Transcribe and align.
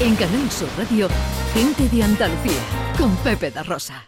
En 0.00 0.16
Canal 0.16 0.50
Sur 0.50 0.68
Radio, 0.76 1.08
Gente 1.54 1.88
de 1.88 2.02
Andalucía, 2.02 2.60
con 2.98 3.14
Pepe 3.18 3.52
da 3.52 3.62
Rosa. 3.62 4.04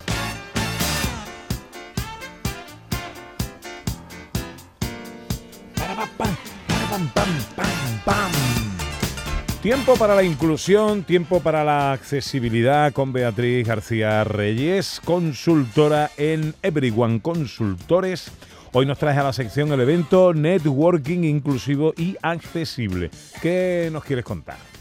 Tiempo 9.62 9.96
para 9.96 10.16
la 10.16 10.24
inclusión, 10.24 11.04
tiempo 11.04 11.40
para 11.40 11.62
la 11.62 11.92
accesibilidad 11.92 12.92
con 12.92 13.12
Beatriz 13.12 13.66
García 13.66 14.24
Reyes, 14.24 15.00
consultora 15.04 16.10
en 16.16 16.52
Everyone 16.62 17.20
Consultores. 17.20 18.32
Hoy 18.72 18.86
nos 18.86 18.98
trae 18.98 19.16
a 19.16 19.22
la 19.22 19.32
sección 19.32 19.72
el 19.72 19.80
evento 19.80 20.34
Networking 20.34 21.22
Inclusivo 21.22 21.94
y 21.96 22.16
Accesible. 22.22 23.10
¿Qué 23.40 23.88
nos 23.92 24.04
quieres 24.04 24.24
contar? 24.24 24.75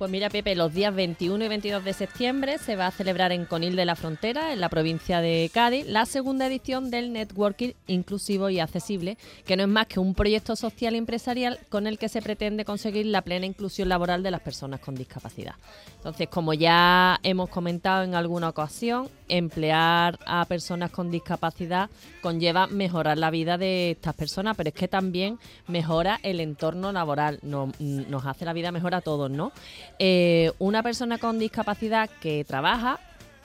Pues 0.00 0.10
mira, 0.10 0.30
Pepe, 0.30 0.56
los 0.56 0.72
días 0.72 0.94
21 0.94 1.44
y 1.44 1.48
22 1.48 1.84
de 1.84 1.92
septiembre 1.92 2.56
se 2.56 2.74
va 2.74 2.86
a 2.86 2.90
celebrar 2.90 3.32
en 3.32 3.44
Conil 3.44 3.76
de 3.76 3.84
la 3.84 3.96
Frontera, 3.96 4.54
en 4.54 4.60
la 4.62 4.70
provincia 4.70 5.20
de 5.20 5.50
Cádiz, 5.52 5.86
la 5.86 6.06
segunda 6.06 6.46
edición 6.46 6.90
del 6.90 7.12
Networking 7.12 7.72
Inclusivo 7.86 8.48
y 8.48 8.60
Accesible, 8.60 9.18
que 9.44 9.58
no 9.58 9.64
es 9.64 9.68
más 9.68 9.88
que 9.88 10.00
un 10.00 10.14
proyecto 10.14 10.56
social 10.56 10.94
y 10.94 10.96
empresarial 10.96 11.58
con 11.68 11.86
el 11.86 11.98
que 11.98 12.08
se 12.08 12.22
pretende 12.22 12.64
conseguir 12.64 13.04
la 13.04 13.20
plena 13.20 13.44
inclusión 13.44 13.90
laboral 13.90 14.22
de 14.22 14.30
las 14.30 14.40
personas 14.40 14.80
con 14.80 14.94
discapacidad. 14.94 15.56
Entonces, 15.96 16.28
como 16.30 16.54
ya 16.54 17.20
hemos 17.22 17.50
comentado 17.50 18.02
en 18.02 18.14
alguna 18.14 18.48
ocasión, 18.48 19.10
emplear 19.28 20.18
a 20.24 20.46
personas 20.46 20.90
con 20.90 21.10
discapacidad 21.10 21.90
conlleva 22.22 22.66
mejorar 22.68 23.18
la 23.18 23.30
vida 23.30 23.58
de 23.58 23.90
estas 23.90 24.14
personas, 24.14 24.56
pero 24.56 24.70
es 24.70 24.74
que 24.74 24.88
también 24.88 25.38
mejora 25.68 26.18
el 26.22 26.40
entorno 26.40 26.90
laboral, 26.90 27.38
nos, 27.42 27.78
nos 27.78 28.24
hace 28.24 28.46
la 28.46 28.54
vida 28.54 28.72
mejor 28.72 28.94
a 28.94 29.02
todos, 29.02 29.30
¿no? 29.30 29.52
Eh, 29.98 30.52
una 30.58 30.82
persona 30.82 31.18
con 31.18 31.38
discapacidad 31.38 32.08
que 32.20 32.44
trabaja, 32.44 32.98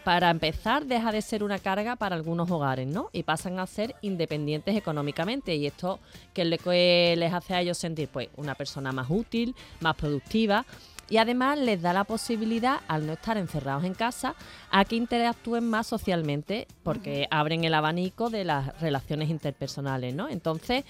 para 0.05 0.29
empezar, 0.29 0.85
deja 0.85 1.11
de 1.11 1.19
ser 1.23 1.43
una 1.43 1.57
carga 1.57 1.95
para 1.95 2.15
algunos 2.15 2.51
hogares, 2.51 2.85
¿no? 2.85 3.09
Y 3.11 3.23
pasan 3.23 3.57
a 3.57 3.65
ser 3.65 3.95
independientes 4.01 4.75
económicamente. 4.75 5.55
Y 5.55 5.65
esto 5.65 5.99
que 6.31 6.45
les 6.45 7.33
hace 7.33 7.55
a 7.55 7.61
ellos 7.61 7.79
sentir, 7.79 8.07
pues, 8.09 8.29
una 8.35 8.53
persona 8.53 8.91
más 8.91 9.07
útil, 9.09 9.55
más 9.79 9.95
productiva 9.95 10.63
y 11.09 11.17
además 11.17 11.59
les 11.59 11.81
da 11.81 11.93
la 11.93 12.03
posibilidad, 12.03 12.81
al 12.87 13.05
no 13.05 13.13
estar 13.13 13.37
encerrados 13.37 13.83
en 13.83 13.93
casa, 13.93 14.35
a 14.71 14.85
que 14.85 14.95
interactúen 14.95 15.69
más 15.69 15.87
socialmente 15.87 16.67
porque 16.83 17.27
abren 17.29 17.63
el 17.63 17.73
abanico 17.73 18.29
de 18.29 18.43
las 18.43 18.79
relaciones 18.81 19.29
interpersonales, 19.29 20.13
¿no? 20.13 20.29
Entonces, 20.29 20.83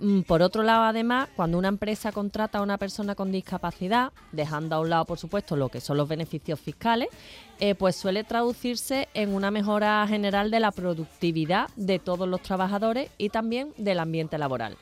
mm, 0.00 0.20
por 0.22 0.42
otro 0.42 0.62
lado, 0.62 0.84
además, 0.84 1.28
cuando 1.34 1.58
una 1.58 1.68
empresa 1.68 2.12
contrata 2.12 2.58
a 2.58 2.62
una 2.62 2.78
persona 2.78 3.14
con 3.14 3.32
discapacidad, 3.32 4.12
dejando 4.32 4.76
a 4.76 4.80
un 4.80 4.90
lado, 4.90 5.04
por 5.04 5.18
supuesto, 5.18 5.56
lo 5.56 5.68
que 5.68 5.80
son 5.80 5.96
los 5.96 6.08
beneficios 6.08 6.60
fiscales, 6.60 7.08
eh, 7.60 7.74
pues 7.74 7.96
suele 7.96 8.24
traducirse 8.24 9.08
en 9.14 9.34
una 9.34 9.50
mejora 9.50 10.04
general 10.08 10.50
de 10.50 10.60
la 10.60 10.72
productividad 10.72 11.68
de 11.76 11.98
todos 11.98 12.28
los 12.28 12.42
trabajadores 12.42 13.10
y 13.16 13.30
también 13.30 13.72
del 13.76 14.00
ambiente 14.00 14.38
laboral. 14.38 14.76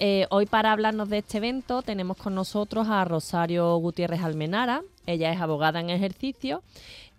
Eh, 0.00 0.26
hoy 0.30 0.46
para 0.46 0.72
hablarnos 0.72 1.08
de 1.08 1.18
este 1.18 1.38
evento 1.38 1.82
tenemos 1.82 2.16
con 2.16 2.34
nosotros 2.34 2.88
a 2.88 3.04
Rosario 3.04 3.76
Gutiérrez 3.76 4.22
Almenara. 4.22 4.82
Ella 5.06 5.32
es 5.32 5.40
abogada 5.40 5.80
en 5.80 5.90
ejercicio 5.90 6.62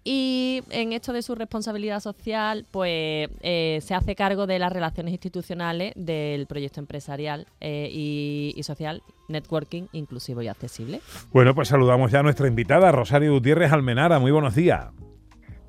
y 0.08 0.62
en 0.70 0.94
esto 0.94 1.14
de 1.14 1.24
su 1.24 1.34
responsabilidad 1.34 2.00
social, 2.00 2.68
pues 2.70 3.28
eh, 3.42 3.80
se 3.82 3.96
hace 3.96 4.16
cargo 4.16 4.46
de 4.46 4.60
las 4.60 4.72
relaciones 4.72 5.12
institucionales 5.12 5.94
del 5.96 6.46
proyecto 6.46 6.80
empresarial 6.80 7.48
eh, 7.60 7.90
y, 7.92 8.54
y, 8.56 8.62
social 8.62 9.02
Networking 9.30 9.88
Inclusivo 9.94 10.44
y 10.44 10.48
Accesible. 10.48 11.02
Bueno, 11.34 11.56
pues 11.56 11.70
saludamos 11.70 12.12
ya 12.12 12.20
a 12.20 12.24
nuestra 12.24 12.48
invitada, 12.48 12.92
Rosario 12.92 13.34
Gutiérrez 13.34 13.72
Almenara. 13.72 14.20
Muy 14.20 14.30
buenos 14.30 14.54
días. 14.54 14.90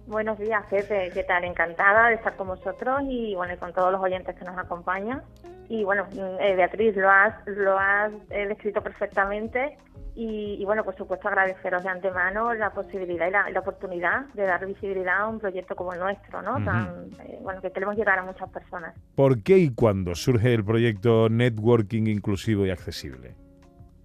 Buenos 0.06 0.38
días, 0.38 0.64
Pepe. 0.70 1.10
¿Qué 1.12 1.24
tal? 1.24 1.44
Encantada 1.44 2.08
de 2.08 2.14
estar 2.14 2.36
con 2.36 2.46
vosotros 2.46 3.02
y 3.08 3.34
bueno, 3.34 3.56
con 3.58 3.72
todos 3.72 3.90
los 3.90 4.00
oyentes 4.00 4.36
que 4.36 4.44
nos 4.44 4.56
acompañan. 4.56 5.22
Y 5.68 5.82
bueno, 5.82 6.06
eh, 6.12 6.54
Beatriz, 6.54 6.96
lo 6.96 7.10
has, 7.10 7.34
lo 7.46 7.76
has 7.76 8.12
eh, 8.30 8.46
descrito 8.46 8.82
perfectamente. 8.82 9.76
Y, 10.18 10.64
bueno, 10.64 10.82
por 10.82 10.96
supuesto, 10.96 11.28
agradeceros 11.28 11.82
de 11.82 11.90
antemano 11.90 12.54
la 12.54 12.70
posibilidad 12.70 13.28
y 13.28 13.52
la, 13.52 13.60
oportunidad 13.60 14.24
de 14.32 14.44
dar 14.44 14.64
visibilidad 14.64 15.20
a 15.20 15.28
un 15.28 15.38
proyecto 15.38 15.76
como 15.76 15.92
el 15.92 15.98
nuestro, 15.98 16.40
¿no? 16.40 16.54
Tan, 16.64 17.10
eh, 17.26 17.38
bueno, 17.42 17.60
que 17.60 17.70
queremos 17.70 17.96
llegar 17.96 18.18
a 18.18 18.22
muchas 18.22 18.48
personas. 18.48 18.94
¿Por 19.14 19.42
qué 19.42 19.58
y 19.58 19.74
cuándo 19.74 20.14
surge 20.14 20.54
el 20.54 20.64
proyecto 20.64 21.28
Networking 21.28 22.06
Inclusivo 22.06 22.64
y 22.64 22.70
Accesible? 22.70 23.34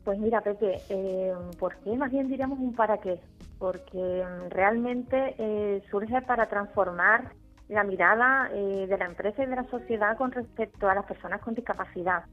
Pues 0.03 0.17
mira, 0.17 0.41
Pepe, 0.41 0.81
eh, 0.89 1.33
¿por 1.59 1.75
qué? 1.77 1.95
Más 1.95 2.11
bien 2.11 2.27
diríamos 2.27 2.59
un 2.59 2.73
para 2.73 2.97
qué. 2.97 3.19
Porque 3.59 3.97
mm, 4.25 4.49
realmente 4.49 5.35
eh, 5.37 5.83
surge 5.91 6.21
para 6.23 6.47
transformar 6.47 7.33
la 7.69 7.83
mirada 7.83 8.49
eh, 8.51 8.87
de 8.89 8.97
la 8.97 9.05
empresa 9.05 9.43
y 9.43 9.45
de 9.45 9.55
la 9.55 9.63
sociedad 9.65 10.17
con 10.17 10.31
respecto 10.31 10.89
a 10.89 10.95
las 10.95 11.05
personas 11.05 11.41
con 11.41 11.53
discapacidad. 11.53 12.23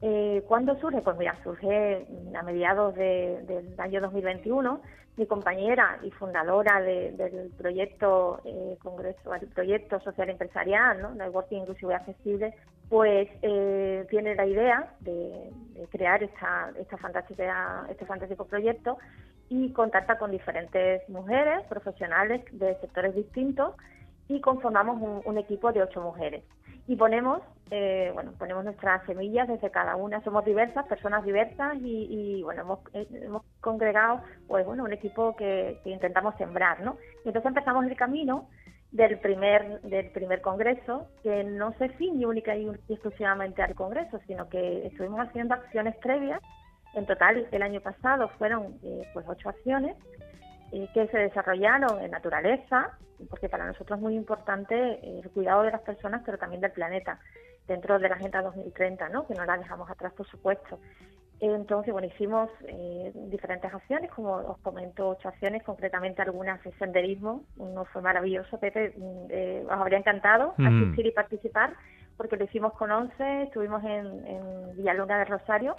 Eh, 0.00 0.44
¿Cuándo 0.46 0.78
surge? 0.78 1.00
Pues 1.02 1.16
mira, 1.18 1.36
surge 1.42 2.06
a 2.34 2.42
mediados 2.42 2.94
del 2.94 3.74
año 3.78 4.00
2021. 4.00 4.80
Mi 5.16 5.26
compañera 5.26 5.98
y 6.02 6.10
fundadora 6.10 6.80
del 6.80 7.50
proyecto 7.56 8.40
Congreso, 8.82 9.32
el 9.32 9.46
proyecto 9.46 10.00
social 10.00 10.28
empresarial, 10.28 11.00
¿no? 11.00 11.14
Networking 11.14 11.58
Inclusivo 11.58 11.92
y 11.92 11.94
Accesible, 11.94 12.52
pues 12.94 13.28
eh, 13.42 14.06
tiene 14.08 14.36
la 14.36 14.46
idea 14.46 14.94
de, 15.00 15.50
crear 15.90 16.22
esta, 16.22 16.70
esta 16.78 16.96
fantástica, 16.96 17.84
este 17.90 18.06
fantástico 18.06 18.44
proyecto 18.44 18.98
y 19.48 19.72
contacta 19.72 20.16
con 20.16 20.30
diferentes 20.30 21.02
mujeres 21.08 21.66
profesionales 21.68 22.44
de 22.52 22.78
sectores 22.80 23.16
distintos 23.16 23.74
y 24.28 24.40
conformamos 24.40 25.24
un 25.24 25.38
equipo 25.38 25.72
de 25.72 25.82
ocho 25.82 26.02
mujeres. 26.02 26.44
Y 26.86 26.94
ponemos 26.94 27.42
eh, 27.72 28.12
bueno 28.14 28.30
ponemos 28.38 28.62
nuestras 28.62 29.04
semillas 29.06 29.48
desde 29.48 29.72
cada 29.72 29.96
una. 29.96 30.22
Somos 30.22 30.44
diversas 30.44 30.86
personas 30.86 31.24
diversas 31.24 31.74
y, 31.80 32.42
bueno 32.44 32.62
hemos, 32.62 32.78
hemos, 32.92 33.42
congregado 33.60 34.20
pues 34.46 34.64
bueno 34.64 34.84
un 34.84 34.92
equipo 34.92 35.34
que, 35.34 35.80
intentamos 35.84 36.36
sembrar 36.36 36.80
no 36.80 36.96
y 37.24 37.28
entonces 37.28 37.48
empezamos 37.48 37.86
el 37.86 37.96
camino 37.96 38.48
del 38.94 39.18
primer 39.18 39.82
del 39.82 40.10
primer 40.10 40.40
congreso 40.40 41.06
que 41.22 41.44
no 41.44 41.74
se 41.74 41.90
ciñe 41.98 42.26
única 42.26 42.56
y 42.56 42.66
exclusivamente 42.88 43.60
al 43.60 43.74
congreso 43.74 44.18
sino 44.26 44.48
que 44.48 44.86
estuvimos 44.86 45.20
haciendo 45.20 45.54
acciones 45.54 45.94
previas 45.96 46.40
en 46.94 47.04
total 47.04 47.46
el 47.50 47.62
año 47.62 47.80
pasado 47.80 48.28
fueron 48.38 48.78
eh, 48.82 49.02
pues 49.12 49.26
ocho 49.28 49.50
acciones 49.50 49.96
que 50.92 51.06
se 51.08 51.18
desarrollaron 51.18 52.02
en 52.02 52.10
naturaleza, 52.10 52.98
porque 53.30 53.48
para 53.48 53.66
nosotros 53.66 53.98
es 53.98 54.02
muy 54.02 54.16
importante 54.16 55.20
el 55.20 55.30
cuidado 55.30 55.62
de 55.62 55.70
las 55.70 55.82
personas, 55.82 56.22
pero 56.24 56.38
también 56.38 56.60
del 56.60 56.72
planeta, 56.72 57.20
dentro 57.68 57.98
de 57.98 58.08
la 58.08 58.16
Agenda 58.16 58.42
2030, 58.42 59.08
¿no? 59.10 59.26
que 59.26 59.34
no 59.34 59.44
la 59.44 59.56
dejamos 59.56 59.88
atrás, 59.88 60.12
por 60.14 60.26
supuesto. 60.26 60.80
Entonces, 61.40 61.92
bueno, 61.92 62.08
hicimos 62.08 62.48
eh, 62.66 63.12
diferentes 63.26 63.72
acciones, 63.72 64.10
como 64.12 64.34
os 64.34 64.58
comento, 64.58 65.08
ocho 65.08 65.28
acciones, 65.28 65.62
concretamente 65.62 66.22
algunas 66.22 66.62
de 66.62 66.72
senderismo. 66.72 67.42
Uno 67.56 67.84
fue 67.86 68.02
maravilloso, 68.02 68.58
Pepe, 68.58 68.94
mm, 68.96 69.26
eh, 69.30 69.62
os 69.66 69.72
habría 69.72 69.98
encantado 69.98 70.54
asistir 70.58 71.06
y 71.06 71.10
participar, 71.10 71.74
porque 72.16 72.36
lo 72.36 72.44
hicimos 72.44 72.72
con 72.74 72.90
11, 72.90 73.42
estuvimos 73.42 73.82
en, 73.84 74.26
en 74.26 74.76
Villaluna 74.76 75.18
de 75.18 75.24
Rosario, 75.24 75.76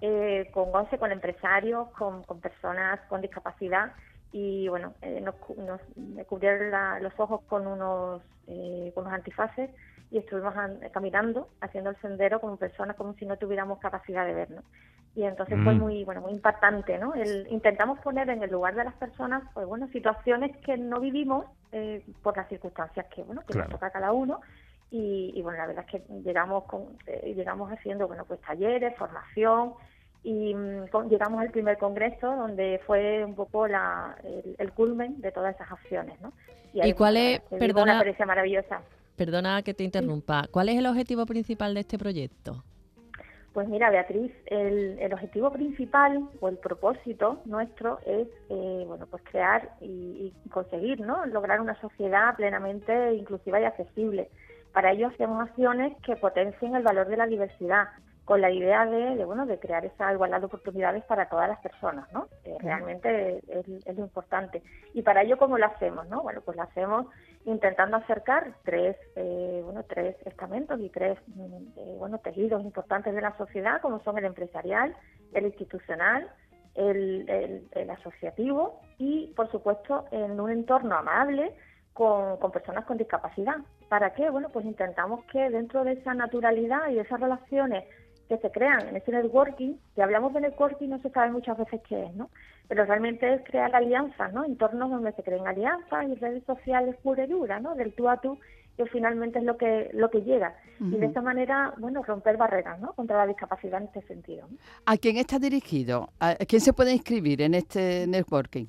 eh, 0.00 0.50
con 0.52 0.74
11, 0.74 0.98
con 0.98 1.12
empresarios, 1.12 1.88
con, 1.90 2.24
con 2.24 2.40
personas 2.40 3.00
con 3.08 3.20
discapacidad, 3.20 3.92
y 4.32 4.68
bueno, 4.68 4.94
eh, 5.02 5.20
nos, 5.20 5.34
nos 5.56 5.80
cubrieron 6.26 7.02
los 7.02 7.12
ojos 7.18 7.40
con 7.48 7.66
unos, 7.66 8.22
eh, 8.46 8.92
con 8.94 9.04
unos 9.04 9.14
antifaces 9.14 9.70
y 10.10 10.18
estuvimos 10.18 10.54
caminando, 10.92 11.48
haciendo 11.60 11.90
el 11.90 11.96
sendero 11.96 12.40
como 12.40 12.56
personas, 12.56 12.96
como 12.96 13.14
si 13.14 13.26
no 13.26 13.36
tuviéramos 13.36 13.78
capacidad 13.78 14.26
de 14.26 14.34
ver, 14.34 14.50
¿no? 14.50 14.62
Y 15.14 15.24
entonces 15.24 15.58
fue 15.64 15.74
mm. 15.74 15.78
muy, 15.78 16.04
bueno, 16.04 16.20
muy 16.20 16.32
impactante, 16.32 16.96
¿no? 16.98 17.14
El, 17.14 17.46
intentamos 17.50 17.98
poner 18.00 18.30
en 18.30 18.42
el 18.42 18.50
lugar 18.50 18.74
de 18.74 18.84
las 18.84 18.94
personas, 18.94 19.42
pues 19.52 19.66
bueno, 19.66 19.88
situaciones 19.88 20.56
que 20.58 20.76
no 20.76 21.00
vivimos 21.00 21.46
eh, 21.72 22.04
por 22.22 22.36
las 22.36 22.48
circunstancias 22.48 23.06
que, 23.14 23.22
bueno, 23.22 23.42
que 23.46 23.58
nos 23.58 23.68
toca 23.68 23.86
a 23.86 23.90
cada 23.90 24.12
uno. 24.12 24.40
Y, 24.90 25.32
y, 25.34 25.42
bueno, 25.42 25.58
la 25.58 25.66
verdad 25.66 25.84
es 25.86 25.90
que 25.90 26.12
llegamos 26.22 26.64
con, 26.64 26.96
eh, 27.06 27.34
llegamos 27.34 27.70
haciendo, 27.70 28.06
bueno, 28.06 28.24
pues 28.26 28.40
talleres, 28.40 28.96
formación, 28.96 29.74
y 30.22 30.54
mm, 30.54 31.08
llegamos 31.08 31.40
al 31.40 31.50
primer 31.50 31.78
congreso 31.78 32.26
donde 32.36 32.80
fue 32.86 33.24
un 33.24 33.34
poco 33.34 33.66
la, 33.66 34.16
el, 34.58 34.72
culmen 34.72 35.20
de 35.20 35.32
todas 35.32 35.54
esas 35.54 35.70
acciones. 35.70 36.20
¿no? 36.20 36.32
¿Y, 36.72 36.92
cuál 36.92 37.16
es, 37.16 37.40
perdona, 37.50 37.82
una 37.82 37.92
experiencia 37.94 38.26
maravillosa? 38.26 38.80
Perdona 39.18 39.62
que 39.62 39.74
te 39.74 39.82
interrumpa, 39.82 40.46
¿cuál 40.52 40.68
es 40.68 40.78
el 40.78 40.86
objetivo 40.86 41.26
principal 41.26 41.74
de 41.74 41.80
este 41.80 41.98
proyecto? 41.98 42.62
Pues 43.52 43.68
mira, 43.68 43.90
Beatriz, 43.90 44.30
el, 44.46 44.96
el 45.00 45.12
objetivo 45.12 45.50
principal 45.50 46.28
o 46.38 46.48
el 46.48 46.56
propósito 46.58 47.40
nuestro 47.44 47.98
es, 48.06 48.28
eh, 48.48 48.84
bueno, 48.86 49.06
pues 49.10 49.20
crear 49.24 49.70
y, 49.80 50.32
y, 50.44 50.48
conseguir, 50.50 51.00
¿no? 51.00 51.26
Lograr 51.26 51.60
una 51.60 51.74
sociedad 51.80 52.36
plenamente 52.36 53.14
inclusiva 53.14 53.60
y 53.60 53.64
accesible. 53.64 54.30
Para 54.72 54.92
ello 54.92 55.08
hacemos 55.08 55.48
acciones 55.48 55.96
que 56.04 56.14
potencien 56.14 56.76
el 56.76 56.84
valor 56.84 57.08
de 57.08 57.16
la 57.16 57.26
diversidad, 57.26 57.88
con 58.28 58.42
la 58.42 58.50
idea 58.50 58.84
de, 58.84 59.24
bueno 59.24 59.46
de 59.46 59.58
crear 59.58 59.86
esa 59.86 60.12
igualdad 60.12 60.40
de 60.40 60.44
oportunidades 60.44 61.02
para 61.04 61.30
todas 61.30 61.48
las 61.48 61.60
personas, 61.60 62.12
¿no? 62.12 62.28
realmente 62.60 63.38
es, 63.48 63.96
lo 63.96 64.04
importante. 64.04 64.62
Y 64.92 65.00
para 65.00 65.22
ello, 65.22 65.38
¿cómo 65.38 65.56
lo 65.56 65.64
hacemos, 65.64 66.06
no? 66.10 66.20
Bueno, 66.22 66.42
pues 66.42 66.54
lo 66.54 66.62
hacemos 66.64 67.06
intentando 67.46 67.96
acercar 67.96 68.52
tres, 68.64 68.98
eh, 69.16 69.62
bueno, 69.64 69.82
tres 69.84 70.14
estamentos 70.26 70.78
y 70.78 70.90
tres, 70.90 71.18
mm, 71.28 71.78
eh, 71.78 71.96
bueno, 71.98 72.18
tejidos 72.18 72.62
importantes 72.64 73.14
de 73.14 73.22
la 73.22 73.34
sociedad, 73.38 73.80
como 73.80 74.00
son 74.00 74.18
el 74.18 74.26
empresarial, 74.26 74.94
el 75.32 75.46
institucional, 75.46 76.28
el, 76.74 77.66
el, 77.72 77.90
asociativo 77.90 78.82
y, 78.98 79.32
por 79.36 79.50
supuesto, 79.50 80.04
en 80.10 80.38
un 80.38 80.50
entorno 80.50 80.96
amable 80.96 81.54
con, 81.94 82.36
con, 82.36 82.52
personas 82.52 82.84
con 82.84 82.98
discapacidad. 82.98 83.56
¿Para 83.88 84.12
qué? 84.12 84.28
Bueno, 84.28 84.50
pues 84.50 84.66
intentamos 84.66 85.24
que 85.32 85.48
dentro 85.48 85.82
de 85.82 85.92
esa 85.92 86.12
naturalidad 86.12 86.90
y 86.90 86.96
de 86.96 87.00
esas 87.00 87.20
relaciones 87.20 87.84
que 88.28 88.38
se 88.38 88.50
crean 88.50 88.88
en 88.88 88.96
ese 88.96 89.10
networking, 89.10 89.74
que 89.94 90.02
hablamos 90.02 90.34
de 90.34 90.42
networking 90.42 90.88
no 90.88 91.00
se 91.00 91.10
sabe 91.10 91.30
muchas 91.30 91.56
veces 91.56 91.80
qué 91.88 92.04
es, 92.04 92.14
¿no? 92.14 92.28
Pero 92.68 92.84
realmente 92.84 93.32
es 93.32 93.42
crear 93.44 93.74
alianzas, 93.74 94.32
¿no? 94.32 94.44
Entornos 94.44 94.90
donde 94.90 95.12
se 95.12 95.22
creen 95.22 95.46
alianzas 95.46 96.06
y 96.08 96.14
redes 96.16 96.44
sociales 96.44 96.96
pura 97.02 97.24
y 97.24 97.28
dura, 97.28 97.58
¿no? 97.58 97.74
Del 97.74 97.94
tú 97.94 98.08
a 98.08 98.18
tú, 98.20 98.38
que 98.76 98.84
finalmente 98.86 99.38
es 99.38 99.44
lo 99.44 99.56
que 99.56 99.90
lo 99.94 100.10
que 100.10 100.22
llega. 100.22 100.54
Y 100.78 100.96
de 100.96 101.06
esta 101.06 101.22
manera, 101.22 101.72
bueno, 101.78 102.02
romper 102.02 102.36
barreras, 102.36 102.78
¿no? 102.78 102.92
Contra 102.92 103.16
la 103.16 103.26
discapacidad 103.26 103.80
en 103.80 103.86
este 103.88 104.02
sentido. 104.02 104.46
¿A 104.84 104.96
quién 104.98 105.16
está 105.16 105.38
dirigido? 105.38 106.10
¿A 106.20 106.36
quién 106.36 106.60
se 106.60 106.72
puede 106.72 106.92
inscribir 106.92 107.40
en 107.42 107.54
este 107.54 108.06
networking? 108.06 108.66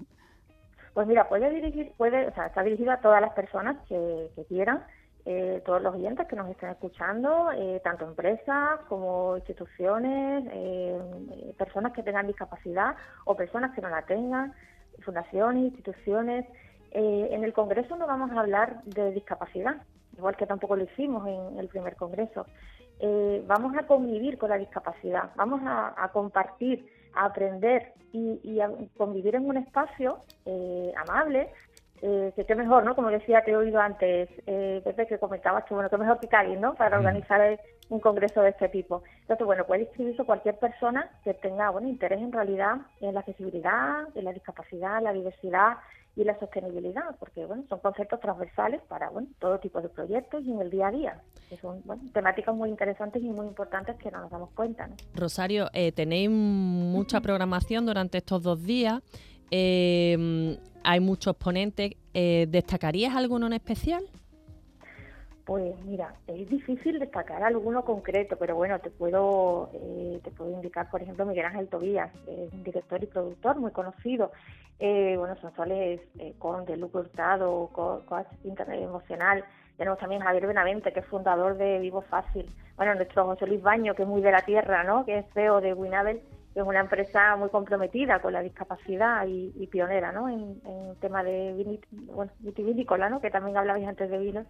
Pues 0.94 1.06
mira, 1.06 1.30
puede 1.30 1.50
dirigir, 1.52 1.92
puede, 1.98 2.28
o 2.28 2.34
sea, 2.34 2.48
está 2.48 2.64
dirigido 2.64 2.92
a 2.92 2.98
todas 2.98 3.22
las 3.22 3.34
personas 3.34 3.78
que, 3.88 4.30
que 4.36 4.46
quieran 4.46 4.84
eh, 5.32 5.62
todos 5.64 5.80
los 5.80 5.94
oyentes 5.94 6.28
que 6.28 6.36
nos 6.36 6.50
estén 6.50 6.72
escuchando, 6.72 7.52
eh, 7.52 7.80
tanto 7.84 8.04
empresas 8.04 8.80
como 8.88 9.38
instituciones, 9.38 10.44
eh, 10.52 11.54
personas 11.56 11.94
que 11.94 12.02
tengan 12.02 12.26
discapacidad 12.26 12.96
o 13.26 13.36
personas 13.36 13.76
que 13.76 13.82
no 13.82 13.90
la 13.90 14.02
tengan, 14.08 14.56
fundaciones, 15.06 15.66
instituciones. 15.66 16.48
en 16.92 17.44
el 17.44 17.54
Congreso 17.54 17.96
no 17.96 18.08
vamos 18.08 18.32
a 18.32 18.40
hablar 18.40 18.82
de 18.86 19.12
discapacidad, 19.12 19.76
igual 20.18 20.36
que 20.36 20.48
tampoco 20.48 20.76
lo 20.76 20.86
hicimos 20.86 21.28
en 21.28 21.60
el 21.60 21.68
primer 21.68 21.96
Congreso. 21.96 22.48
vamos 23.46 23.78
a 23.78 23.86
convivir 23.86 24.40
con 24.40 24.50
la 24.50 24.58
discapacidad, 24.58 25.30
vamos 25.36 25.62
a, 25.64 26.10
compartir, 26.12 26.88
a 27.14 27.26
aprender 27.26 27.94
y, 28.12 28.40
y, 28.44 28.62
a 28.62 28.72
convivir 28.98 29.36
en 29.36 29.46
un 29.46 29.58
espacio 29.58 30.18
amable 31.06 31.52
eh, 32.02 32.32
que 32.36 32.46
qué 32.46 32.56
mejor, 32.56 32.86
¿no? 32.86 32.96
Como 32.96 33.10
decía, 33.10 33.44
te 33.44 33.52
he 33.52 33.58
oído 33.58 33.80
antes, 33.80 34.30
eh, 34.48 34.82
Pepe, 34.84 35.08
que 35.08 35.20
comentabas 35.20 35.66
que, 35.66 35.74
bueno, 35.74 35.90
qué 35.90 35.98
mejor 35.98 36.20
que 36.20 36.28
Cádiz, 36.28 36.60
¿no? 36.60 36.76
Para 36.76 36.98
organizar 36.98 37.60
un 37.90 38.00
congreso 38.00 38.42
de 38.42 38.50
este 38.50 38.70
tipo. 38.70 39.04
Entonces, 39.22 39.46
bueno, 39.46 39.66
puede 39.66 39.84
inscribirse 39.84 40.24
cualquier 40.24 40.58
persona 40.58 41.10
que 41.24 41.34
tenga, 41.34 41.70
bueno, 41.72 41.90
interés 41.90 42.20
en 42.20 42.32
realidad 42.32 42.78
en 43.02 43.14
la 43.14 43.20
accesibilidad, 43.22 44.08
en 44.16 44.26
la 44.26 44.34
discapacidad, 44.34 45.02
la 45.02 45.12
diversidad 45.12 45.78
y 46.16 46.24
la 46.24 46.38
sostenibilidad, 46.40 47.16
porque, 47.20 47.46
bueno, 47.46 47.64
son 47.68 47.80
conceptos 47.80 48.20
transversales 48.20 48.82
para, 48.88 49.10
bueno, 49.10 49.28
todo 49.40 49.60
tipo 49.60 49.82
de 49.82 49.90
proyectos 49.90 50.44
y 50.44 50.52
en 50.52 50.62
el 50.62 50.70
día 50.70 50.88
a 50.88 50.92
día. 50.92 51.22
Que 51.50 51.58
son, 51.58 51.82
bueno, 51.86 52.04
temáticas 52.14 52.56
muy 52.56 52.70
interesantes 52.70 53.22
y 53.24 53.30
muy 53.30 53.48
importantes 53.48 53.96
que 53.98 54.12
no 54.12 54.22
nos 54.22 54.32
damos 54.32 54.52
cuenta, 54.52 54.88
¿no? 54.88 54.96
Rosario, 55.16 55.68
eh, 55.74 55.92
tenéis 55.92 56.30
mucha 56.30 57.22
programación 57.22 57.86
durante 57.86 58.20
estos 58.20 58.44
dos 58.44 58.64
días. 58.64 59.02
Eh, 59.52 60.58
hay 60.84 61.00
muchos 61.00 61.36
ponentes. 61.36 61.94
Eh, 62.14 62.48
¿Destacarías 62.50 63.16
alguno 63.16 63.48
en 63.48 63.54
especial? 63.54 64.04
Pues 65.50 65.74
mira, 65.84 66.14
es 66.28 66.48
difícil 66.48 67.00
destacar 67.00 67.42
alguno 67.42 67.84
concreto, 67.84 68.38
pero 68.38 68.56
bueno, 68.56 68.78
te 68.78 68.92
puedo 68.92 69.72
eh, 69.74 70.20
te 70.24 70.30
puedo 70.30 70.52
indicar, 70.52 70.92
por 70.92 71.02
ejemplo, 71.02 71.26
Miguel 71.26 71.48
Ángel 71.48 71.68
Tobías, 71.68 72.12
es 72.28 72.54
un 72.54 72.64
director 72.64 73.02
y 73.02 73.08
productor 73.08 73.60
muy 73.60 73.72
conocido. 73.72 74.32
Eh, 74.78 75.16
bueno, 75.18 75.36
son 75.42 75.52
soles 75.56 76.02
eh, 76.20 76.36
con 76.38 76.66
de 76.66 76.78
Luco 76.78 77.00
Hurtado, 77.00 77.68
coach 77.74 78.28
internet 78.44 78.80
emocional. 78.84 79.44
Tenemos 79.76 79.98
también 79.98 80.22
Javier 80.22 80.46
Benavente, 80.46 80.94
que 80.94 81.00
es 81.00 81.06
fundador 81.08 81.58
de 81.58 81.80
Vivo 81.80 82.02
Fácil. 82.02 82.46
Bueno, 82.78 82.94
nuestro 82.94 83.26
José 83.26 83.48
Luis 83.48 83.64
Baño, 83.64 83.96
que 83.96 84.04
es 84.04 84.08
muy 84.08 84.22
de 84.22 84.32
la 84.32 84.44
tierra, 84.44 84.84
¿no? 84.84 85.04
Que 85.04 85.18
es 85.18 85.26
CEO 85.34 85.62
de 85.62 85.74
Winabel 85.74 86.22
es 86.56 86.64
una 86.64 86.80
empresa 86.80 87.36
muy 87.36 87.50
comprometida 87.50 88.22
con 88.22 88.34
la 88.34 88.42
discapacidad 88.42 89.26
y, 89.28 89.68
pionera 89.68 90.12
¿no? 90.12 90.30
en, 90.30 90.62
en 90.66 90.96
tema 91.00 91.24
de 91.24 91.80
bueno, 91.92 92.32
vitivinícola, 92.40 93.10
¿no? 93.10 93.22
que 93.22 93.30
también 93.30 93.58
hablabais 93.58 93.88
antes 93.88 94.10
de 94.10 94.18
vinos. 94.18 94.48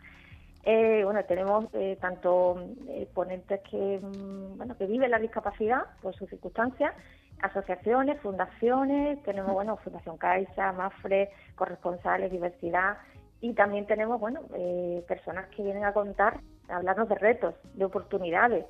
Eh, 0.63 1.01
bueno, 1.03 1.23
tenemos 1.23 1.65
eh, 1.73 1.97
tanto 2.01 2.61
eh, 2.89 3.07
ponentes 3.13 3.61
que, 3.61 3.99
mm, 4.01 4.57
bueno, 4.57 4.77
que 4.77 4.85
viven 4.85 5.11
la 5.11 5.19
discapacidad 5.19 5.83
por 6.01 6.13
sus 6.15 6.29
circunstancias, 6.29 6.93
asociaciones, 7.41 8.19
fundaciones, 8.21 9.23
tenemos, 9.23 9.53
bueno, 9.53 9.77
Fundación 9.77 10.17
Caixa, 10.17 10.73
MAFRE, 10.73 11.29
corresponsales, 11.55 12.31
diversidad, 12.31 12.97
y 13.39 13.53
también 13.53 13.87
tenemos, 13.87 14.19
bueno, 14.19 14.41
personas 15.07 15.47
que 15.55 15.63
vienen 15.63 15.85
a 15.85 15.93
contar 15.93 16.41
hablarnos 16.69 17.09
de 17.09 17.15
retos, 17.15 17.55
de 17.73 17.85
oportunidades. 17.85 18.65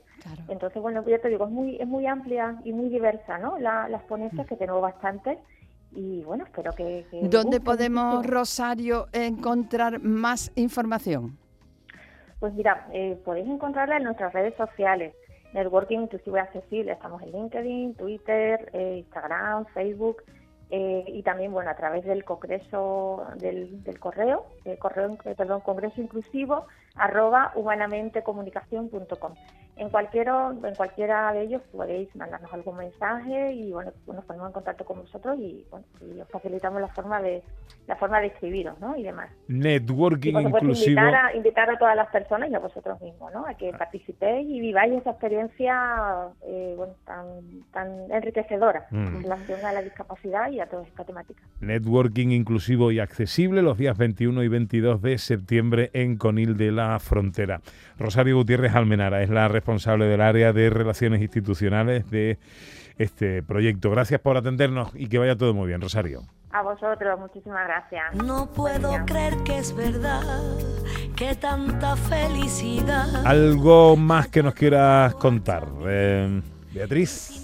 Entonces, 0.48 0.82
bueno, 0.82 1.04
ya 1.08 1.20
te 1.20 1.30
digo, 1.30 1.46
es 1.46 1.52
muy, 1.52 1.78
es 1.78 1.88
muy 1.88 2.06
amplia 2.06 2.60
y 2.64 2.74
muy 2.74 2.90
diversa, 2.90 3.38
¿no? 3.38 3.58
las 3.58 4.02
ponencias, 4.04 4.48
que 4.48 4.56
tenemos 4.56 4.82
bastantes. 4.82 5.38
Y 5.92 6.24
bueno, 6.24 6.46
espero 6.46 6.72
que... 6.74 7.06
¿Dónde 7.24 7.60
podemos, 7.60 8.26
Rosario, 8.26 9.08
encontrar 9.12 10.00
más 10.00 10.52
información? 10.56 11.38
Pues 12.40 12.54
mira, 12.54 12.88
eh, 12.94 13.20
podéis 13.26 13.48
encontrarla 13.50 13.98
en 13.98 14.04
nuestras 14.04 14.34
redes 14.34 14.56
sociales. 14.56 15.14
Networking 15.54 16.02
Inclusivo 16.02 16.38
y 16.38 16.40
Accesible. 16.40 16.92
Estamos 16.92 17.22
en 17.24 17.32
LinkedIn, 17.32 17.96
Twitter, 17.96 18.70
eh, 18.74 18.98
Instagram, 19.00 19.66
Facebook. 19.74 20.24
Eh, 20.72 21.04
y 21.08 21.24
también 21.24 21.52
bueno 21.52 21.72
a 21.72 21.76
través 21.76 22.06
del 22.06 22.24
congreso 22.24 23.26
del, 23.38 23.84
del 23.84 24.00
correo, 24.00 24.46
correo 24.78 25.18
perdón 25.36 25.62
congreso 25.62 26.00
inclusivo 26.00 26.68
arroba 26.96 27.52
humanamentecomunicación.com. 27.56 29.34
En, 29.80 29.90
cualquiera, 29.90 30.54
en 30.64 30.76
cualquiera 30.76 31.32
de 31.34 31.44
ellos 31.44 31.62
podéis 31.72 32.14
mandarnos 32.16 32.52
algún 32.54 32.78
mensaje 32.78 33.54
y 33.54 33.72
bueno, 33.72 33.92
nos 34.08 34.26
ponemos 34.26 34.48
en 34.48 34.54
contacto 34.54 34.86
con 34.86 35.00
vosotros 35.00 35.38
y, 35.40 35.66
bueno, 35.72 35.86
y 36.02 36.20
os 36.20 36.28
facilitamos 36.30 36.82
la 36.82 36.90
forma 36.90 37.22
de 37.22 37.42
la 37.88 37.96
forma 37.96 38.20
de 38.20 38.28
escribiros 38.28 38.80
¿no? 38.80 38.96
y 38.96 39.04
demás. 39.04 39.30
Networking 39.48 40.36
inclusivo. 40.38 41.00
Invitar 41.02 41.16
a, 41.16 41.36
invitar 41.36 41.70
a 41.70 41.78
todas 41.78 41.96
las 41.96 42.08
personas 42.10 42.52
y 42.52 42.56
a 42.56 42.60
vosotros 42.60 43.02
mismos 43.02 43.34
¿no? 43.34 43.48
a 43.48 43.54
que 43.56 43.72
participéis 43.72 44.48
y 44.50 44.60
viváis 44.60 44.94
esa 44.94 45.12
experiencia 45.12 46.28
eh, 46.46 46.74
bueno, 46.78 46.94
tan, 47.06 47.26
tan 47.72 48.12
enriquecedora 48.12 48.86
mm. 48.92 49.08
en 49.08 49.24
relación 49.24 49.66
a 49.66 49.72
la 49.72 49.82
discapacidad 49.82 50.52
y 50.52 50.60
a 50.60 50.68
toda 50.68 50.84
esta 50.84 51.04
temática. 51.04 51.42
Networking 51.62 52.30
inclusivo 52.30 52.92
y 52.92 53.00
accesible 53.00 53.62
los 53.62 53.78
días 53.78 53.98
21 53.98 54.44
y 54.44 54.48
22 54.50 55.02
de 55.02 55.18
septiembre 55.18 55.90
en 55.94 56.18
Conil 56.18 56.58
de 56.58 56.72
la 56.72 57.00
frontera. 57.00 57.62
Rosario 57.98 58.36
Gutiérrez 58.36 58.76
Almenara 58.76 59.24
es 59.24 59.30
la 59.30 59.48
responsable 59.48 59.69
del 59.78 60.22
área 60.22 60.54
de 60.54 60.70
relaciones 60.70 61.22
institucionales 61.22 62.10
de 62.10 62.38
este 62.98 63.44
proyecto. 63.44 63.90
Gracias 63.92 64.20
por 64.20 64.38
atendernos 64.38 64.92
y 64.96 65.08
que 65.08 65.18
vaya 65.18 65.36
todo 65.36 65.54
muy 65.54 65.68
bien, 65.68 65.82
Rosario. 65.82 66.24
A 66.52 66.64
vosotros, 66.64 67.20
muchísimas 67.20 67.68
gracias. 67.68 68.16
No 68.16 68.52
puedo 68.52 68.92
creer 69.06 69.38
que 69.46 69.60
es 69.60 69.76
verdad, 69.76 70.22
que 71.16 71.36
tanta 71.36 71.96
felicidad. 71.96 73.26
Algo 73.26 73.96
más 73.96 74.28
que 74.30 74.42
nos 74.42 74.56
quieras 74.56 75.14
contar, 75.16 75.68
eh, 75.88 76.42
Beatriz. 76.74 77.39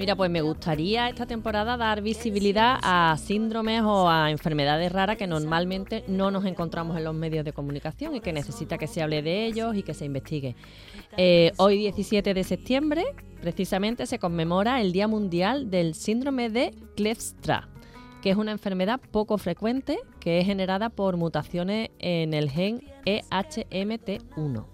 Mira, 0.00 0.16
pues 0.16 0.30
me 0.30 0.40
gustaría 0.40 1.10
esta 1.10 1.26
temporada 1.26 1.76
dar 1.76 2.00
visibilidad 2.00 2.78
a 2.82 3.14
síndromes 3.18 3.82
o 3.82 4.08
a 4.08 4.30
enfermedades 4.30 4.90
raras 4.90 5.18
que 5.18 5.26
normalmente 5.26 6.04
no 6.08 6.30
nos 6.30 6.46
encontramos 6.46 6.96
en 6.96 7.04
los 7.04 7.14
medios 7.14 7.44
de 7.44 7.52
comunicación 7.52 8.16
y 8.16 8.20
que 8.20 8.32
necesita 8.32 8.78
que 8.78 8.86
se 8.86 9.02
hable 9.02 9.20
de 9.20 9.44
ellos 9.44 9.76
y 9.76 9.82
que 9.82 9.92
se 9.92 10.06
investigue. 10.06 10.56
Eh, 11.18 11.52
hoy 11.58 11.76
17 11.76 12.32
de 12.32 12.44
septiembre, 12.44 13.04
precisamente, 13.42 14.06
se 14.06 14.18
conmemora 14.18 14.80
el 14.80 14.92
Día 14.92 15.06
Mundial 15.06 15.70
del 15.70 15.94
Síndrome 15.94 16.48
de 16.48 16.74
Kleefstra 16.96 17.68
que 18.22 18.30
es 18.30 18.36
una 18.36 18.52
enfermedad 18.52 19.00
poco 19.10 19.38
frecuente 19.38 19.98
que 20.18 20.40
es 20.40 20.46
generada 20.46 20.90
por 20.90 21.16
mutaciones 21.16 21.90
en 21.98 22.34
el 22.34 22.50
gen 22.50 22.82
EHMT1. 23.06 24.64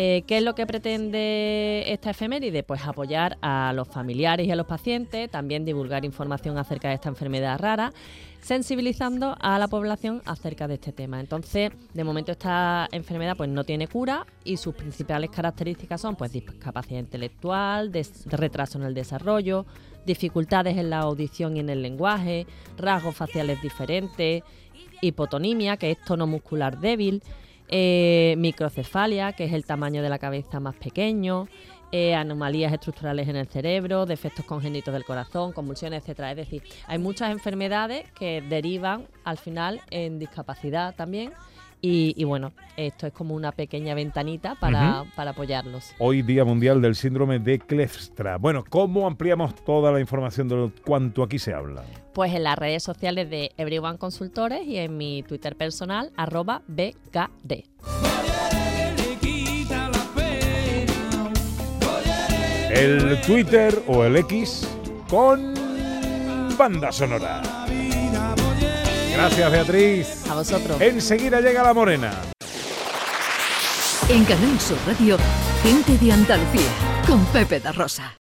Eh, 0.00 0.22
¿Qué 0.28 0.38
es 0.38 0.44
lo 0.44 0.54
que 0.54 0.64
pretende 0.64 1.82
esta 1.88 2.10
efeméride? 2.10 2.62
Pues 2.62 2.86
apoyar 2.86 3.36
a 3.42 3.72
los 3.74 3.88
familiares 3.88 4.46
y 4.46 4.50
a 4.52 4.54
los 4.54 4.68
pacientes, 4.68 5.28
también 5.28 5.64
divulgar 5.64 6.04
información 6.04 6.56
acerca 6.56 6.86
de 6.86 6.94
esta 6.94 7.08
enfermedad 7.08 7.58
rara, 7.58 7.92
sensibilizando 8.40 9.34
a 9.40 9.58
la 9.58 9.66
población 9.66 10.22
acerca 10.24 10.68
de 10.68 10.74
este 10.74 10.92
tema. 10.92 11.18
Entonces, 11.18 11.72
de 11.94 12.04
momento 12.04 12.30
esta 12.30 12.86
enfermedad 12.92 13.36
pues 13.36 13.50
no 13.50 13.64
tiene 13.64 13.88
cura 13.88 14.24
y 14.44 14.58
sus 14.58 14.72
principales 14.72 15.30
características 15.30 16.00
son 16.00 16.14
pues 16.14 16.30
discapacidad 16.30 17.00
intelectual, 17.00 17.90
retraso 18.26 18.78
en 18.78 18.84
el 18.84 18.94
desarrollo, 18.94 19.66
dificultades 20.06 20.76
en 20.76 20.90
la 20.90 21.00
audición 21.00 21.56
y 21.56 21.60
en 21.60 21.70
el 21.70 21.82
lenguaje, 21.82 22.46
rasgos 22.76 23.16
faciales 23.16 23.60
diferentes, 23.62 24.44
hipotonimia, 25.00 25.76
que 25.76 25.90
es 25.90 25.98
tono 26.04 26.28
muscular 26.28 26.78
débil, 26.78 27.20
eh, 27.68 28.34
microcefalia, 28.38 29.32
que 29.32 29.44
es 29.44 29.52
el 29.52 29.64
tamaño 29.64 30.02
de 30.02 30.08
la 30.08 30.18
cabeza 30.18 30.60
más 30.60 30.74
pequeño, 30.76 31.48
eh, 31.90 32.14
anomalías 32.14 32.72
estructurales 32.72 33.28
en 33.28 33.36
el 33.36 33.46
cerebro, 33.46 34.04
defectos 34.04 34.44
congénitos 34.44 34.92
del 34.92 35.04
corazón, 35.04 35.52
convulsiones, 35.52 36.02
etcétera. 36.02 36.32
Es 36.32 36.36
decir, 36.36 36.62
hay 36.86 36.98
muchas 36.98 37.30
enfermedades 37.30 38.10
que 38.12 38.42
derivan 38.42 39.06
al 39.24 39.38
final 39.38 39.80
en 39.90 40.18
discapacidad 40.18 40.94
también. 40.94 41.32
Y, 41.80 42.12
y 42.16 42.24
bueno, 42.24 42.52
esto 42.76 43.06
es 43.06 43.12
como 43.12 43.34
una 43.34 43.52
pequeña 43.52 43.94
ventanita 43.94 44.56
para, 44.56 45.02
Ujú. 45.02 45.10
para 45.14 45.30
apoyarlos. 45.30 45.92
Hoy 45.98 46.22
Día 46.22 46.44
Mundial 46.44 46.82
del 46.82 46.96
Síndrome 46.96 47.38
de 47.38 47.58
Klefstra. 47.60 48.36
Bueno, 48.36 48.64
¿cómo 48.68 49.06
ampliamos 49.06 49.54
toda 49.64 49.92
la 49.92 50.00
información 50.00 50.48
de 50.48 50.56
lo- 50.56 50.72
cuanto 50.84 51.22
aquí 51.22 51.38
se 51.38 51.54
habla? 51.54 51.84
Pues 52.14 52.34
en 52.34 52.42
las 52.42 52.58
redes 52.58 52.82
sociales 52.82 53.30
de 53.30 53.52
Everyone 53.56 53.96
Consultores 53.98 54.66
y 54.66 54.76
en 54.78 54.96
mi 54.96 55.22
Twitter 55.22 55.54
personal, 55.54 56.10
arroba 56.16 56.62
BKD. 56.66 57.64
El 62.70 63.20
Twitter 63.22 63.82
o 63.88 64.04
el 64.04 64.16
X 64.16 64.68
con 65.08 65.54
banda 66.56 66.92
sonora. 66.92 67.42
Gracias, 69.18 69.50
Beatriz. 69.50 70.30
A 70.30 70.34
vosotros. 70.36 70.80
Enseguida 70.80 71.40
llega 71.40 71.64
la 71.64 71.74
morena. 71.74 72.12
En 74.08 74.24
Canal 74.24 74.60
Sur 74.60 74.78
Radio, 74.86 75.18
gente 75.60 75.98
de 75.98 76.12
Andalucía, 76.12 76.70
con 77.04 77.24
Pepe 77.26 77.58
da 77.58 77.72
Rosa. 77.72 78.14